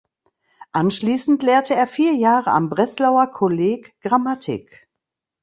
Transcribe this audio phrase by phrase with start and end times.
[0.71, 4.89] Anschließend lehrte er vier Jahre am Breslauer Kolleg Grammatik.